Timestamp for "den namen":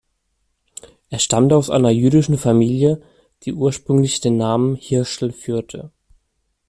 4.19-4.75